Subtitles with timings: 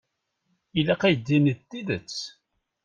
[0.79, 2.17] Ilaq ad yi-d-tiniḍ tidet.